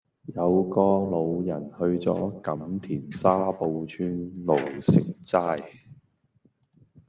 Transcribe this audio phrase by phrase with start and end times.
[0.33, 0.81] 有個
[1.11, 5.61] 老人去左錦田沙埔村路食齋